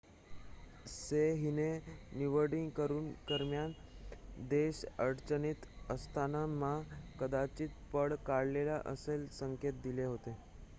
[0.85, 1.67] सेह हिने
[2.13, 3.73] निवडणुकीदरम्यान
[4.49, 6.73] देश अडचणीत असताना मा
[7.19, 10.37] कदाचित पळ काढेल असे संकेत दिले होते